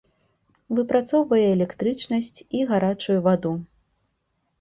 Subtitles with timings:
[0.77, 3.53] Выпрацоўвае электрычнасць і гарачую ваду.